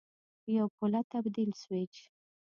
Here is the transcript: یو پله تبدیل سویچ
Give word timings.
یو 0.57 0.65
پله 0.77 0.99
تبدیل 1.11 1.49
سویچ 1.61 1.93